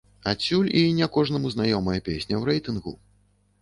[0.31, 3.01] Адсюль і не кожнаму знаёмая песня ў рэйтынгу.